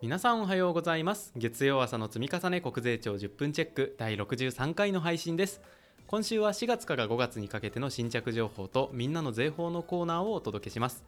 [0.00, 1.32] 皆さんおはようございます。
[1.34, 5.60] 月曜朝の積み重ね国税庁10分チェック第63回の配信です。
[6.06, 11.02] 今週は4月から5月にかけての新着情報とみんなの税法のコーナーをお届けします。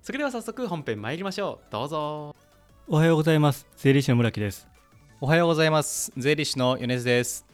[0.00, 1.72] それでは早速本編参りましょう。
[1.72, 2.36] どうぞ。
[2.86, 3.66] おはようございます。
[3.76, 4.68] 税理士の村木です。
[5.20, 6.12] おはようございます。
[6.16, 7.44] 税理士の米津です。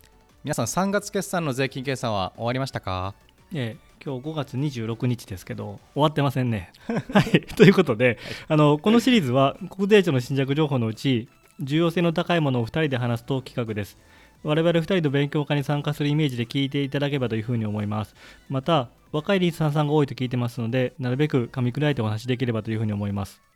[0.44, 3.14] 皆さん3月決算の税金計算は終わりましたか？
[3.54, 6.72] ええ今日5月26日ですけど終わってませんね。
[7.14, 11.28] はい、 ということで、あのこのシリーズは国税庁の新着情報のうち
[11.60, 13.98] 重要性の高いものを2人で話すと企画です。
[14.42, 18.16] 我々2人の勉強会に参加するイメージで聞いていただければというふうに思います。
[18.48, 23.51] また、若いリスナーさんが多いと聞いてますので、なるべく噛み砕いてお話しできればというふうに思います。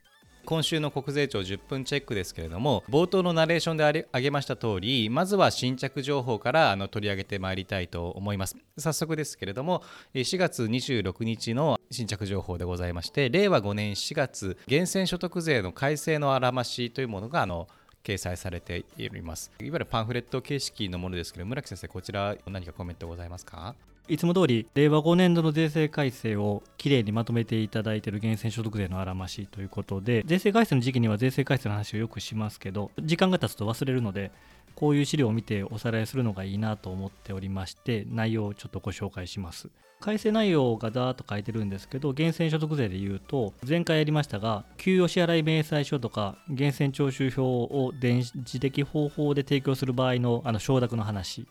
[0.46, 8.56] 今週の国税庁10分チェックですけれども冒頭のナレーションで挙げました通りまずは新着情報からあの取り上げてまいりたいと思います。
[8.78, 9.82] 早速ですけれども
[10.14, 17.66] 4月26日の新着情報でございまして令和5年4月源泉所得税の改正のあらましというものがあの
[18.04, 19.50] 掲載されています。
[19.58, 23.74] いわゆるパンフレット形式のものですけど村木先生こちら何かコメントございますか？
[24.08, 34.30] いつも通り令和5年度の税制改正をきれいにまとめていただいている源泉所得税のあらましということで税制改正の時期には税制改正の話をよくしますけど時間が経つと忘れるので
[34.76, 39.70] こういう資料を見ておさらいするのがいいなと思っておりまして内容をちょっとご紹介します。
[39.98, 51.46] 改正内容がだーっと書いてるんですけど源泉所得税で言うと前回やりましたが給与支払い明細書とか源泉徴収票を電子的方法で提供する場合のあの承諾の話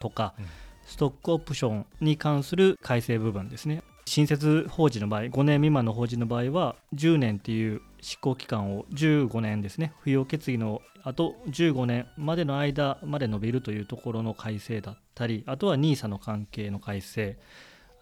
[0.00, 0.46] とか、うん。
[0.90, 3.84] ストックオプションに関する改正部分ですね。
[4.06, 9.92] 新設法人の場合5年未満の法人の場合は10年っていう執行期間を15年ですね。
[10.04, 17.38] 扶養決議のあと15年までの間まで伸びるというところの改正だったりあとは NISA の関係の改正。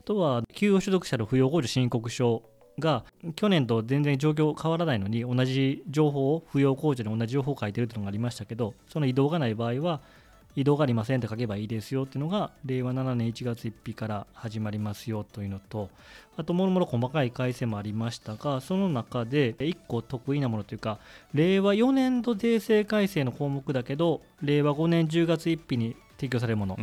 [0.01, 2.43] あとは給与所得者の扶養控除申告書
[2.79, 3.05] が
[3.37, 10.01] 去年と全然状況変わらないのに同じ情報を扶養控除に同じ情報を書いてるというのがありましたけどその移動がない場合は
[10.59, 15.89] 移動がありませんって書けばいいですよっていうのが令和7年1月1日から始まりますよというのと
[16.37, 20.99] あともろもろ細かい改正もありましたがその中で1個得意なものというか
[21.33, 26.77] 令和4年度税制改正の項目だけど令和5年10月1日に提供されるもの、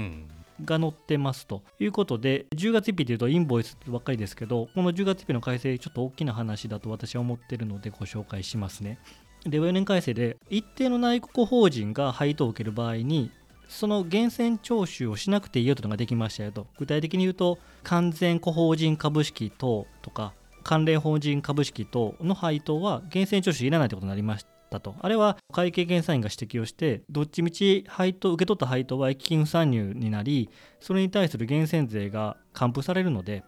[0.64, 9.00] が載ってますということで10月1日というとインボイスばっかりですけどこの10月1日の改正ちょっと大きな話だと私は思ってるのでご紹介しますね。
[9.46, 13.32] 令和4年改正で一定の内国法人が配当を受ける場合に
[13.68, 16.68] その源泉徴収をしなくていいよというのができましたよと。
[16.78, 20.34] 具体的に言うと完全個法人株式等とか
[20.64, 24.96] 関連法人株式等の配当は源泉徴収いらないということになりましたと。
[25.00, 30.50] あれは会計検査院が指摘をしてどっちみち配当受け取った配当は益金不参入になり
[30.80, 33.44] それに対する源泉税が還付されるので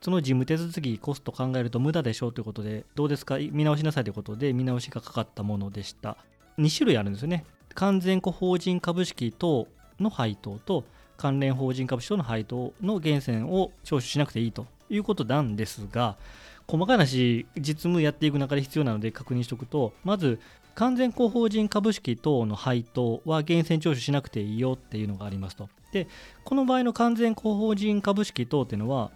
[0.00, 3.38] その事務手続きコスト考えると無駄でしょうということでどうですか？
[3.38, 6.16] 見直しなさいということで見直しがかかったものでした。
[6.58, 7.44] 2種類あるんですよね。
[7.74, 9.66] 完全個法人株式等
[9.98, 10.84] の配当と
[11.16, 16.16] 関連法人株式等の配当の源泉を徴収しなくていいということなんですが
[16.66, 20.40] 細かい話実務やっていく中で必要なので確認しておくとまず
[20.74, 25.68] 完全個法人株式等の配当は源泉徴収しなくていいよっていうのがありますと。
[25.92, 26.08] で
[26.44, 29.12] この場合の完全個法人株式等っていうのは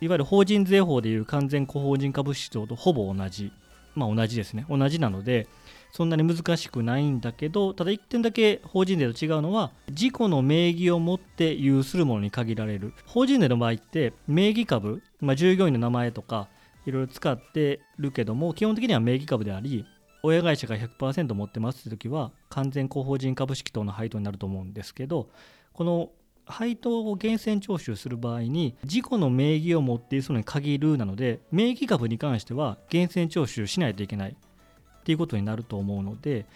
[0.00, 3.52] いわゆる法人税法でいう完全個法人株式等とほぼ同じ
[3.96, 4.64] まあ同じですね。
[4.68, 5.48] 同じなので
[5.90, 12.92] そんなに難しくないんだけどただ1点だけ法人税と違うのは自己の名義を持って有するものに限られる。
[13.06, 16.48] 法人税の場合って名義株、まあ、従業員の名前とか
[16.84, 19.84] いろいろ使ってるけども基本的には名義株であり
[20.22, 25.28] 親会社が100%持ってますって時は完全個法人株式等の配当になると思うんですけど
[25.72, 26.10] この
[26.46, 34.30] 配当を源泉徴収する場合に自己の名義を持っている人に限るなので名義株に関しては源泉徴収しないといけない。
[34.30, 36.46] っていうことになると思うので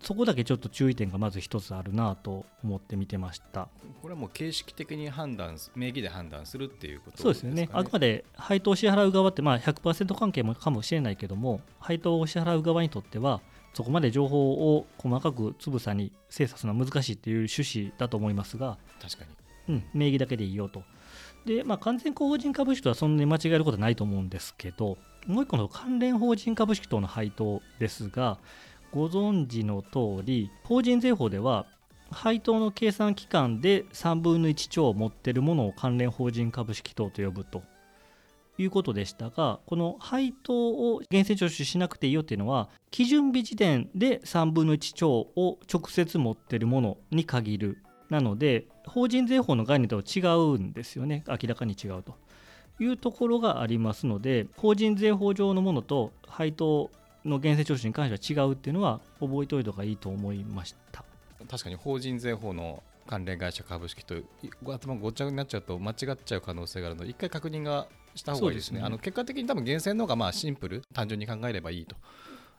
[0.00, 3.68] そこだけちょっと注意点がまず一つあるなと思って見てました。
[4.00, 7.68] これはもう形式的に判断名義で判断するっていうこと、ね、そうですよね。
[7.70, 13.42] あくまで配当を支払う側ってまあ100%関係もかもしれないけども配当を支払う側にとっては
[13.74, 19.24] そこまで情報を細かくつぶさに精査するのは難しいっていう趣旨だと思いますが確か
[19.68, 20.82] に、うん、名義だけでいいよと。
[21.44, 24.98] で、まあ、完全個法人株式とはそんなに間違えることはないと思うんですけど
[25.28, 28.38] もう一個の関連法人株式等の配当ですが、
[28.92, 31.66] ご存知の通り、法人税法では、
[32.10, 37.62] 配当の計算期間で3分の1兆を持っているものを関連法人株式等と呼ぶと
[38.58, 47.82] いうことでしたが、この配当を源泉徴収しなくていいよっていうのは、基準日時点で3分の1兆を直接持っているものに限る。
[48.10, 52.14] なので、法人税法の概念とは違うんですよね、明らかに違うと。
[52.80, 56.90] いうところがありますので法人税法上のものと配当
[57.24, 61.04] の源泉徴収に関しては違うっていうのは覚えておいた方がいいと思いました
[61.50, 64.24] 確かに法人税法の関連会社株式とい
[64.64, 68.80] 頭ごっちゃになっちゃうと間違っちゃう可能性があるので一回確認がした方がいいですね。
[68.80, 68.86] そうですね。
[68.86, 71.96] あの結果的に多分源泉の方がまあシンプル単純に考えればいいと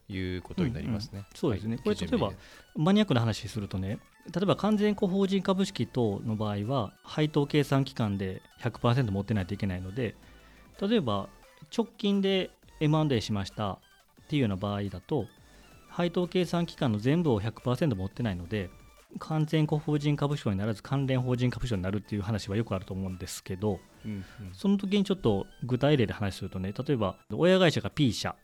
[0.09, 1.83] いうことになりますね、そうですね、はい。
[1.83, 2.31] これ例えば
[2.75, 3.99] マニアックな話するとね
[4.33, 10.15] 例えば完全個法人株式等の場合は配当計算期間で100%持ってないといけないので
[10.81, 11.29] 例えば
[11.75, 12.49] 直近で
[12.79, 13.77] M&A しましたっ
[14.29, 15.25] ていうような場合だと
[15.89, 18.69] 配当計算期間の全部を100%持ってないので
[19.17, 24.23] 完全個法人株式にならず関連法人株式になるっていう話はよくあると思うんですけどうんうん。
[24.53, 28.35] その時にちょっと具体例で話するとね例えば親会社が P 社。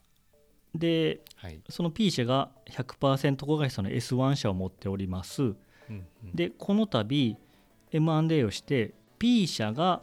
[0.73, 1.61] ではい。
[1.69, 5.43] その P 社が100%子会社の S1 社を持っております。
[5.43, 5.55] うん
[5.89, 6.05] うん。
[6.33, 7.37] で、この度
[7.91, 10.01] M&A をして P 社が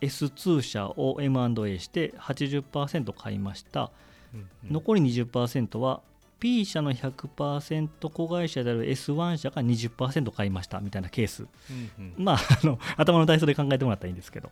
[0.00, 3.90] S2 社を M&A して80%買いました。
[4.32, 4.72] うんうん。
[4.72, 6.02] 残り20%は
[6.44, 11.46] P 社の100%子会社である S1 社が20%買いましたみたいなケース。
[11.70, 14.50] うんうんまあ、あの頭の体操で考えてもらったらいいんですけど。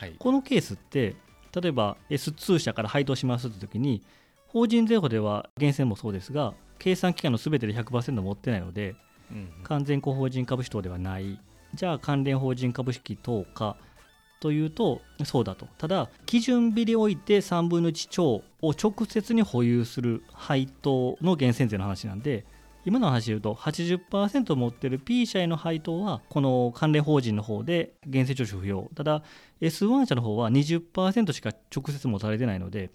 [0.00, 1.14] はいこのケースって
[1.54, 4.02] 例えば S2 社から配当しますって時に
[4.48, 8.96] 法人税法では源泉もそうですが計算期間の全てで100%持ってないので
[9.30, 11.38] うんうん完全個法人株式等ではない
[11.74, 13.76] じゃあ関連法人株式等か
[14.40, 15.66] というとそうだと。
[15.78, 22.44] ただ基準日において3分の1超を直接に保有する配当の源泉税の話なんで
[22.84, 28.90] 今の話で言うと80%持ってる P 社への配当はこの関連法人の方で源泉徴収不要。
[28.94, 29.22] ただ
[29.60, 32.90] S1 社の方は20%しか直接持たれてないので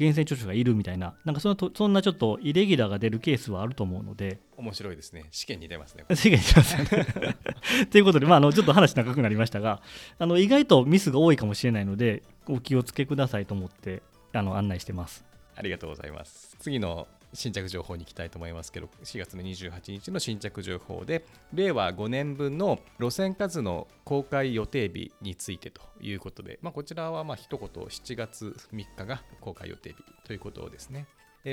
[0.00, 7.06] 源泉徴収がいるみたいななんかそんなとそんなちょっとイレギュラーが出るケースはあると思うので面白いですね試験に出ますね 世間にしますよね。
[7.90, 9.82] ということで、まあ、あのちょっと話長くなりましたが
[10.18, 14.02] あの意外とミスが多いかもしれないのでお気をつけくださいと思って
[14.32, 15.24] あの案内してます。
[15.56, 16.56] ありがとうございます。
[16.60, 31.06] 次の新着情報に行きたいと思いますけど、4月の28日の新着情報で、令和5年分の路線数の公開予定日についてということで、まあ、こちらはまあ一言、7月3日が公開予定日ということですね。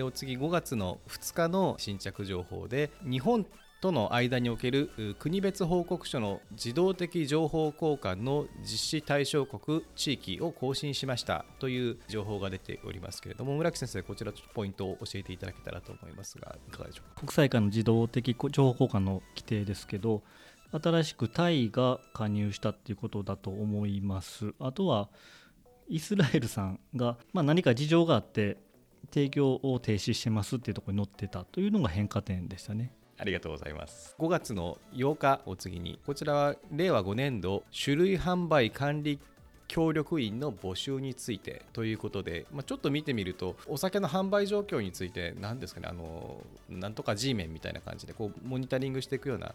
[0.03, 3.45] お次、5月の2日の新着情報で、日本
[3.81, 8.68] との間における国別報告書の自動的情報交換の実
[9.00, 20.23] 施対象国地域を更新しましたという情報が出ておりますけれども村木先生こちらちょっとポイントを教えていただけたらと思いますがいかがでしょうか国際間の自動的情報交換の規定ですけど
[20.71, 24.53] 新しくタイが加入したっていうことだと思います。
[24.59, 25.09] あとは
[25.88, 28.57] イスラエルさんが、まあ、何か事情があって
[29.13, 32.91] 提供を停止してますっていうところに載ってたというのが変化点でしたね。
[33.17, 34.15] ありがとうございます。
[34.19, 39.19] 5月の8日を次にこちらは令和5年度種類販売管理
[39.67, 45.87] 協力員の募集についてということで、まあ、ちょっと見てみるとお酒の販売状況について何ですかね。
[45.89, 49.53] あのなんとか G メンみたいな感じでこうモニタリングしていくような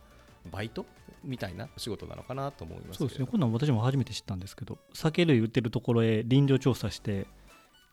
[0.51, 0.85] バイト
[1.25, 3.19] みたいなお仕事なのかなと思いますそうですね。
[3.19, 7.27] けれどこんなん私も初めて知ったんですけど酒類売ってるところへ臨場調査して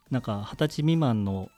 [0.09, 1.49] なんか二十歳未満の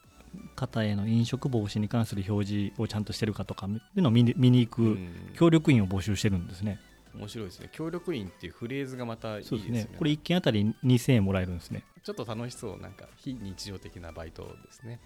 [0.54, 5.08] 方への飲食防止に関する表示をちゃんとしてるかとかいうのを見に行くうん。
[5.34, 6.80] 協力員を募集してるんですね、
[7.14, 7.68] 面白いですね。
[7.72, 9.70] 協力員っていうフレーズがまたいいですね。
[9.70, 9.88] ね。
[9.96, 11.84] これ1件あたり2000円もらえるんですね。
[12.02, 12.80] ちょっと楽しそう。
[12.80, 15.00] なんか非日常的なバイトですね。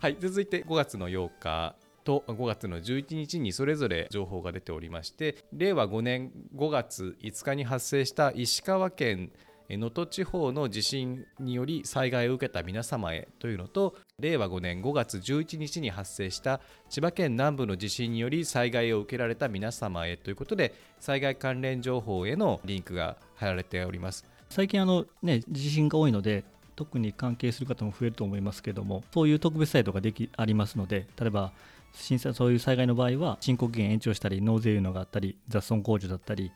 [0.00, 0.16] はい。
[0.20, 9.32] 続いて5月の8日と5月の11日にそれぞれ情報が出ておりまして令和5年5月5日に発生した石川県
[9.70, 24.24] 能登地方の地震により災害を受けた皆様へというのと令和5年5月11日に発生した千葉県南部の地震により災害を受けられた皆様へということで災害関連情報へのリンクが貼られております。
[24.50, 26.44] 最近あのね地震が多いので
[26.76, 31.52] 特に関係する方も増えると思いますけどもそういう特別サイトができありますので例えば
[31.92, 36.52] 震災そういう災害の場合は申告期限延長したり納税いうのがあったり雑損控除だったり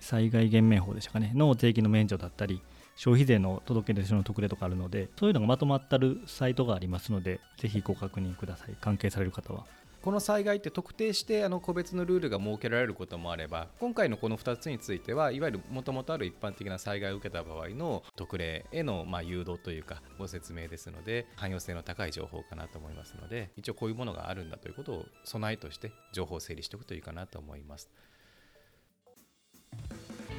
[0.00, 2.60] 災害減免法でしたかねの定期の免除だったり
[2.96, 9.64] 消費税の届け出書の特例とかあるのでそういうのがまとまったるサイトがありますのでぜひご確認ください関係される方は
[10.04, 27.88] この災害って特定してあの個別のルールが設けられることもあれば今回のこの2つについてはいわゆるもともとある一般的な災害を受けた場合の特例へのま誘導というかご説明ですので汎用性の高い情報かなと思いますので一応こういうものがあるんだということを備えとして情報を整理しておくといいかなと思います。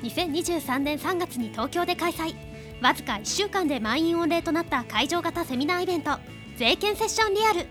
[0.04, 2.36] 2023年3月に東京で開催。
[2.82, 6.20] わずか1週間で満員御礼となった会場型セミナーイベント
[6.58, 7.68] 税券セッションリアル。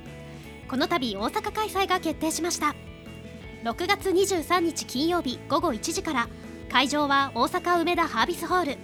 [0.69, 2.75] この度大阪開催が決定しました。
[3.65, 6.29] 6月23日金曜日午後1時から
[6.71, 8.79] 会場は大阪梅田ハービスホール。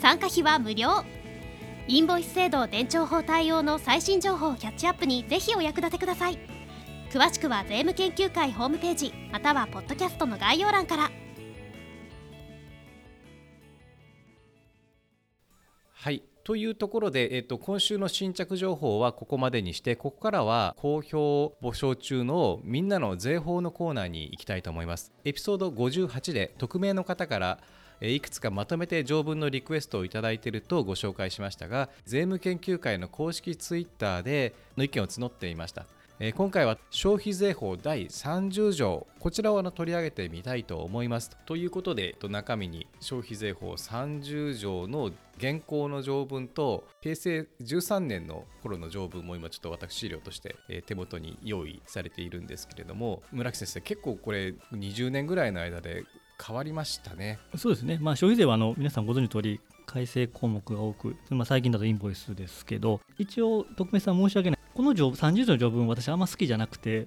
[0.00, 1.04] 参加費は無料。
[1.88, 6.38] インボイス制度伝承法対応の最新情報キャッチアップにぜひお役立てください。
[7.10, 11.10] 詳しくは税務研究会ホームページまたはポッドキャストの概要欄から。
[16.02, 16.20] はい。
[16.42, 25.12] というところで、えっと、今週の新着情報はここまでにしてここからは好評募集中のみんなの税法のコーナーに行きたいと思います。
[25.24, 27.60] エピソード58で匿名の方から
[28.00, 35.86] いくつかまとめて条文のリクエストをいただいているとご紹介しましたが税務研究会の公式ツイッターでの意見を募っていました。
[36.24, 39.08] え今回は消費税法第30条。
[39.18, 41.36] こちらを取り上げてみたいと思います。
[41.46, 50.54] ということで中身に消費税法30条の現行の条文と平成13年の頃の条文も今ちょっと私資料として
[50.86, 56.04] 手元に用意されているんですけれども村木先生結構これ20年ぐらいの間で
[56.40, 57.40] 変わりましたね。
[57.56, 67.06] そうですね、まあ、消費税はあの皆さんご存知の通り改正項目が多く、まあ、最近だとインボイスですけど一応徳明さん申し訳ないこの30条の条文私あんま好きじゃなくて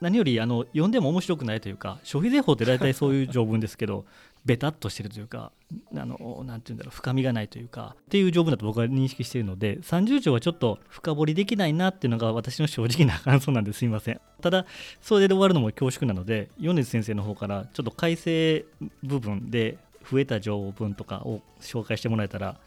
[0.00, 4.04] 何よりあの読んでも面白くないというか消費税法って大体そういう条文ですけど
[4.44, 5.52] ベタっとしてるというか
[5.96, 14.20] あのなんて言うんだろう深みがないというかっていう条文だと僕は認識しているので30条はちょっと深掘りできないなっていうのが私の正直な感想なんですいません。
[14.42, 14.66] ただ
[15.00, 18.66] それで終わるのも恐縮なので米津先生の方からちょっと改正
[19.02, 19.78] 部分で
[20.10, 22.58] 増えた条文とかを紹介してもらえたら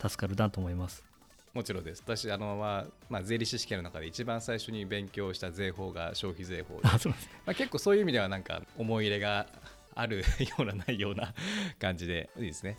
[0.00, 1.05] 助かるなと思います。
[1.56, 7.08] もちろんです私あの、まあまあ、税理士試験の中で一番最初に勉強した税法が消費税法で
[7.46, 9.46] まあ、結構そういう意味ではなんか思い入れが
[9.94, 10.24] あるよ
[10.58, 11.32] うなないような
[11.80, 12.76] 感じでいいですね。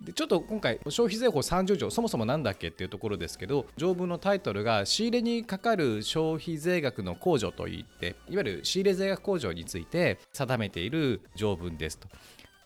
[0.00, 12.08] でちょっと今回消費税法30条そもそも何だっけっていうところですけど条文のタイトルが仕入れにかかる消費税額の控除といっていわゆる仕入れ税額控除について定めている条文ですと。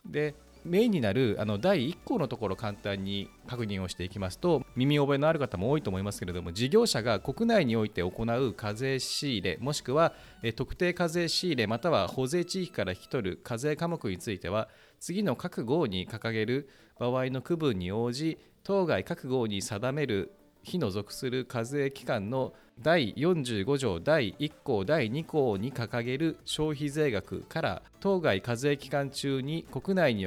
[0.07, 0.35] で
[0.67, 10.13] メインになるあの第1項のところ簡単に確認をしていきますと耳覚えのある方も多いと思いますけれども事業者が国内において行う課税仕入れもしくは
[10.57, 14.69] 特定課税仕入れまたは保税地域から引き取る課税科目については
[14.99, 16.69] 次の各号に掲げる
[16.99, 20.33] 場合の区分に応じ当該各号に定める
[20.63, 30.27] 日の属する課税期間の第45条第1項第2項に掲げる消費税額から当該課税期間中に国内に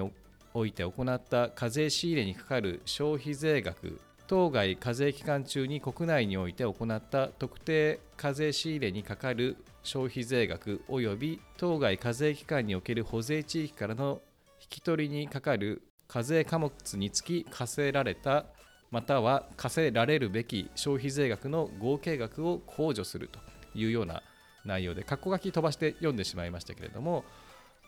[0.60, 14.20] おいて行った課税仕入れにかかる消費税額当該課税期間中に国内において行った特定課税仕入れにかかる消費税額及び当該課税期間における保税地域からの
[14.62, 18.46] 引き取りにかかる課税科目につき課せられた
[18.92, 23.40] または課せられるべき消費税額の合計額を控除すると
[23.74, 24.24] いうような
[24.66, 27.24] 内容で括弧書き飛ばして読んでしまいましたけれども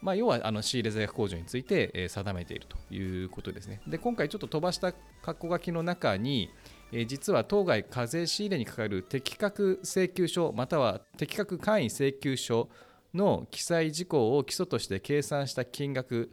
[0.01, 3.81] まあ、要はあの仕入れ税額控除について、え、定めているということですね。
[3.88, 4.93] で今回ちょっと飛ばした
[5.24, 6.50] 括弧書きの中に、
[6.91, 12.70] え、実は当該課税仕入れにかかる適格請求書または適格簡易請求書
[13.13, 16.31] の記載事項を基礎として計算した金額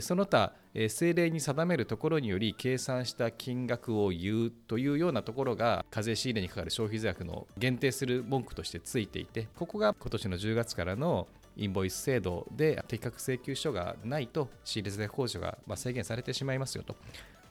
[0.00, 11.26] その他政令に定めるところにより計算した金額を言うというようなところが課税仕入れにかかる消費税額の限定する文句としてついていてここが今年の10月からの
[11.60, 16.96] インボイス制度で適格請求書がないと仕入れ税控除が制限されてしまいますよと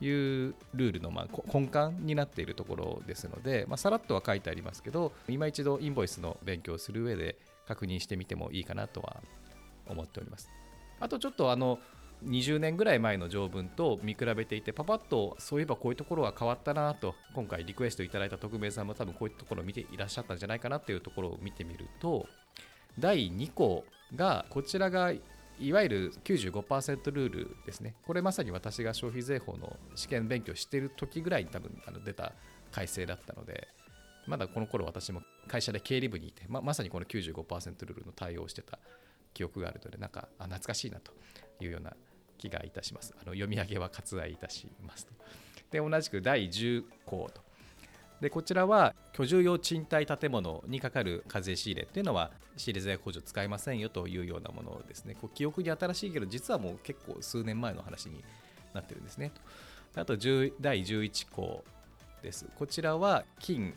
[0.03, 7.37] いうルールのま根幹になっているところですので、まあ、さらっとは書いてありますけど今一度インボイスの勉強をする上で
[7.67, 9.17] 確認してみてもいいかなとは
[9.87, 10.49] 思っております。
[10.99, 11.79] あとちょっとあの
[12.25, 22.27] 20年ぐらい前の条文と見比べていてパパッとそういえばこういうところは変わったなと今回リクエストいただいた匿名さんも多分こういうところを見ていらっしゃったんじゃないかなっていうところを見てみると
[22.97, 23.85] 第2項
[24.15, 25.13] がこちらが
[25.59, 27.95] いわゆる95%ルールですね。
[28.05, 32.33] これまさに私が消費税法の試験勉強してる時ぐらいに多分あの出た
[32.71, 33.67] 改正だったので
[34.25, 38.79] まだこの頃私も会社で経理部にいてままさにこの95%ルールの対応をしてた
[39.33, 41.11] 記憶があるのでなんかあ懐かしいなと
[41.59, 41.93] いうような
[42.37, 43.13] 気がいたします。
[43.21, 45.13] あの読み上げは割愛いたしますと。
[45.71, 47.48] で同じく第10項と。
[48.21, 55.15] でこちらは居住用賃貸建物にかかる課税仕入れっていうのは仕入れ税控除使いませんよというようなものですね。
[55.19, 58.23] こう記憶に新しいけど実はもう結構数年前の話に
[58.73, 59.31] なってるんですね。
[59.95, 61.63] あと10第11項
[62.21, 62.45] です。
[62.57, 63.73] こちらは金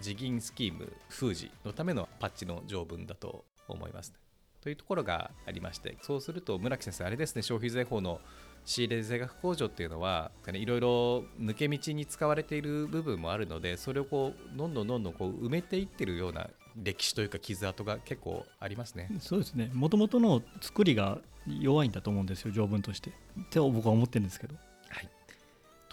[0.00, 4.23] 地銀スキーム封じのためのパッチの条文だと思います。
[4.64, 8.18] というところがありましてそうすると村木先生あれですね消費税法の
[8.64, 16.48] 仕入れ税額控除っていうのはいろいろ抜け道に使われている部分もあるのでそれをこうどんどんどんどんこう埋めていってるような
[16.82, 19.10] 歴史というか傷跡が結構ありますね。
[19.20, 19.70] そうですね。
[19.74, 23.10] もともとの作りが弱いんだと思うんですよ条文として。
[23.10, 23.12] っ
[23.50, 24.56] て僕は思ってるんですけど。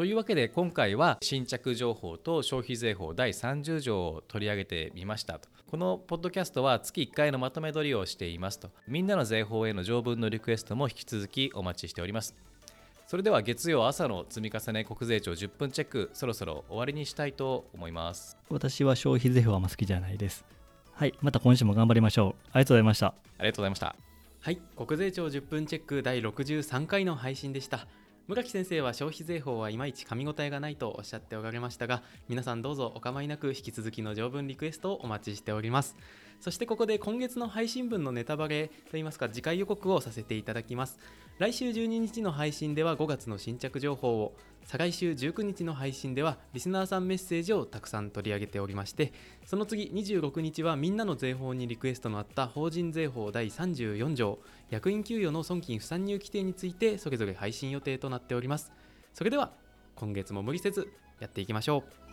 [0.01, 5.47] はいというわけで今回は新着情報と消費税法第30条を取り上げてみましたと。
[5.69, 8.71] このポッドキャストは月1回のまとめ撮りをしていますと。
[8.87, 12.33] みんなの税法への条文のリクエストも引き続きお待ちしております。
[13.05, 18.35] それでは月曜朝の積み重ね国税庁10分チェックそろそろ終わりにしたいと思います。
[18.49, 20.43] 私は消費税法はあんま好きじゃないです。
[20.93, 22.47] はいまた今週も頑張りましょう。
[22.53, 23.05] ありがとうございました。
[23.05, 23.95] ありがとうございました。
[24.39, 27.85] はい国税庁10分チェック第63回の配信でした
[28.27, 35.97] 村木先生は消費税法はいまいち噛み応えがないとおっしゃっておられましたが皆さんどうぞお構いなく引き続きの条文リクエストをお待ちしております。
[36.41, 40.97] そしてここで今月の配信分のネタバレといいますか次回予告をさせていただきます。
[41.37, 49.11] 来週12日の配信では5月の新着情報を再来週19日の配信ではリスナーさんメッセージをたくさん取り上げておりまして
[49.45, 54.37] その次26日はみんなの税法にリクエストのあった法人税法第34条
[54.69, 58.71] 役員給与の損金不算入規定についてそれぞれ配信予定となっております。
[59.13, 59.51] それでは
[59.95, 62.10] 今月も無理せずやっていきましょう。